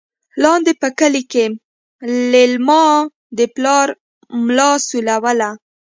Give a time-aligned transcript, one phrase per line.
[0.43, 1.45] لاندې په کلي کې
[2.31, 2.85] لېلما
[3.37, 3.87] د پلار
[4.45, 5.49] ملا سولوله.